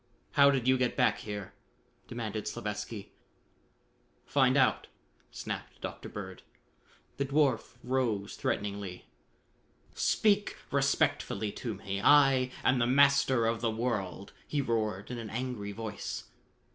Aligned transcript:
"How 0.31 0.49
did 0.49 0.67
you 0.67 0.79
get 0.79 0.97
back 0.97 1.19
here?" 1.19 1.53
demanded 2.07 2.47
Slavatsky. 2.47 3.11
"Find 4.25 4.57
out!" 4.57 4.87
snapped 5.29 5.79
Dr. 5.79 6.09
Bird. 6.09 6.41
The 7.17 7.25
dwarf 7.27 7.77
rose 7.83 8.35
threateningly. 8.35 9.05
"Speak 9.93 10.57
respectfully 10.71 11.51
to 11.51 11.75
me; 11.75 12.01
I 12.03 12.49
am 12.63 12.79
the 12.79 12.87
Master 12.87 13.45
of 13.45 13.61
the 13.61 13.69
World!" 13.69 14.33
he 14.47 14.59
roared 14.59 15.11
in 15.11 15.19
an 15.19 15.29
angry 15.29 15.71
voice. 15.71 16.23